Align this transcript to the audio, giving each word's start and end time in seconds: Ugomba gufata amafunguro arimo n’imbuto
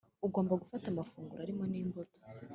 Ugomba 0.27 0.53
gufata 0.61 0.85
amafunguro 0.89 1.39
arimo 1.43 1.63
n’imbuto 1.71 2.19